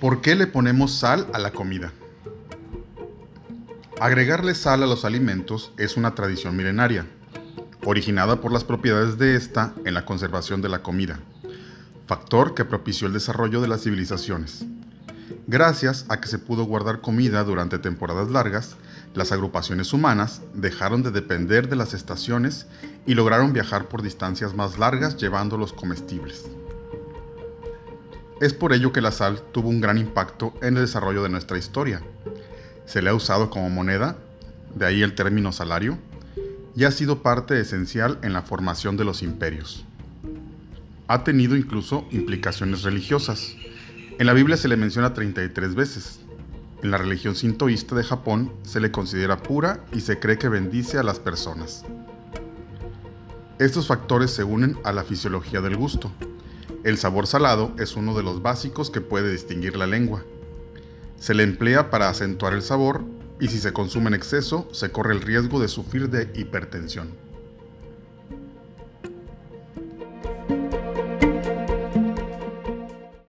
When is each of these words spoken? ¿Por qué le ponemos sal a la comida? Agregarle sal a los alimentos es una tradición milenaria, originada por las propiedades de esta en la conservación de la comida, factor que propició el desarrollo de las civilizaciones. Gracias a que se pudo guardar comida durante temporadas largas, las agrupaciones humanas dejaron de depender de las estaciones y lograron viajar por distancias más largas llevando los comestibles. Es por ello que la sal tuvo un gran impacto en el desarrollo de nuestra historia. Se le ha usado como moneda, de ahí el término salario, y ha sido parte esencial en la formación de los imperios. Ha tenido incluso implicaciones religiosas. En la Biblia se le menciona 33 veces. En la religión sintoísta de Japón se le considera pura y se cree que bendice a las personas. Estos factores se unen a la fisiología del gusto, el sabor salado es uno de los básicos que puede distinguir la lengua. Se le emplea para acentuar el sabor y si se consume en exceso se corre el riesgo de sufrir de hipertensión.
¿Por 0.00 0.20
qué 0.20 0.34
le 0.34 0.46
ponemos 0.46 0.92
sal 0.92 1.26
a 1.32 1.38
la 1.38 1.52
comida? 1.52 1.90
Agregarle 3.98 4.54
sal 4.54 4.82
a 4.82 4.86
los 4.86 5.06
alimentos 5.06 5.72
es 5.78 5.96
una 5.96 6.14
tradición 6.14 6.54
milenaria, 6.54 7.06
originada 7.82 8.42
por 8.42 8.52
las 8.52 8.62
propiedades 8.62 9.16
de 9.16 9.36
esta 9.36 9.72
en 9.86 9.94
la 9.94 10.04
conservación 10.04 10.60
de 10.60 10.68
la 10.68 10.82
comida, 10.82 11.18
factor 12.06 12.54
que 12.54 12.66
propició 12.66 13.06
el 13.06 13.14
desarrollo 13.14 13.62
de 13.62 13.68
las 13.68 13.84
civilizaciones. 13.84 14.66
Gracias 15.46 16.04
a 16.10 16.20
que 16.20 16.28
se 16.28 16.38
pudo 16.38 16.64
guardar 16.64 17.00
comida 17.00 17.42
durante 17.42 17.78
temporadas 17.78 18.28
largas, 18.28 18.76
las 19.14 19.32
agrupaciones 19.32 19.94
humanas 19.94 20.42
dejaron 20.52 21.02
de 21.04 21.10
depender 21.10 21.70
de 21.70 21.76
las 21.76 21.94
estaciones 21.94 22.66
y 23.06 23.14
lograron 23.14 23.54
viajar 23.54 23.88
por 23.88 24.02
distancias 24.02 24.54
más 24.54 24.78
largas 24.78 25.16
llevando 25.16 25.56
los 25.56 25.72
comestibles. 25.72 26.44
Es 28.38 28.52
por 28.52 28.74
ello 28.74 28.92
que 28.92 29.00
la 29.00 29.12
sal 29.12 29.40
tuvo 29.52 29.70
un 29.70 29.80
gran 29.80 29.96
impacto 29.96 30.52
en 30.60 30.76
el 30.76 30.82
desarrollo 30.82 31.22
de 31.22 31.30
nuestra 31.30 31.56
historia. 31.56 32.02
Se 32.84 33.00
le 33.00 33.08
ha 33.08 33.14
usado 33.14 33.48
como 33.48 33.70
moneda, 33.70 34.18
de 34.74 34.84
ahí 34.84 35.02
el 35.02 35.14
término 35.14 35.52
salario, 35.52 35.96
y 36.74 36.84
ha 36.84 36.90
sido 36.90 37.22
parte 37.22 37.58
esencial 37.58 38.18
en 38.22 38.34
la 38.34 38.42
formación 38.42 38.98
de 38.98 39.04
los 39.04 39.22
imperios. 39.22 39.86
Ha 41.08 41.24
tenido 41.24 41.56
incluso 41.56 42.06
implicaciones 42.10 42.82
religiosas. 42.82 43.56
En 44.18 44.26
la 44.26 44.34
Biblia 44.34 44.58
se 44.58 44.68
le 44.68 44.76
menciona 44.76 45.14
33 45.14 45.74
veces. 45.74 46.20
En 46.82 46.90
la 46.90 46.98
religión 46.98 47.34
sintoísta 47.36 47.94
de 47.94 48.04
Japón 48.04 48.52
se 48.64 48.80
le 48.80 48.90
considera 48.90 49.42
pura 49.42 49.82
y 49.94 50.00
se 50.00 50.18
cree 50.18 50.36
que 50.36 50.50
bendice 50.50 50.98
a 50.98 51.02
las 51.02 51.18
personas. 51.18 51.86
Estos 53.58 53.86
factores 53.86 54.30
se 54.30 54.44
unen 54.44 54.76
a 54.84 54.92
la 54.92 55.04
fisiología 55.04 55.62
del 55.62 55.76
gusto, 55.76 56.12
el 56.86 56.98
sabor 56.98 57.26
salado 57.26 57.72
es 57.80 57.96
uno 57.96 58.16
de 58.16 58.22
los 58.22 58.42
básicos 58.42 58.90
que 58.90 59.00
puede 59.00 59.32
distinguir 59.32 59.76
la 59.76 59.88
lengua. 59.88 60.22
Se 61.18 61.34
le 61.34 61.42
emplea 61.42 61.90
para 61.90 62.08
acentuar 62.08 62.52
el 62.52 62.62
sabor 62.62 63.02
y 63.40 63.48
si 63.48 63.58
se 63.58 63.72
consume 63.72 64.06
en 64.06 64.14
exceso 64.14 64.68
se 64.70 64.92
corre 64.92 65.12
el 65.12 65.20
riesgo 65.20 65.58
de 65.58 65.66
sufrir 65.66 66.10
de 66.10 66.30
hipertensión. 66.38 67.25